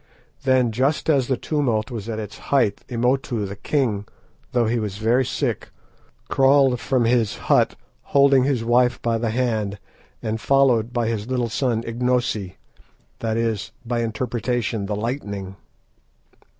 [0.45, 4.07] Then just as the tumult was at its height Imotu the king,
[4.51, 5.69] though he was very sick,
[6.27, 7.75] crawled from his hut
[8.05, 9.77] holding his wife by the hand,
[10.19, 15.55] and followed by his little son Ignosi—that is, by interpretation, the Lightning.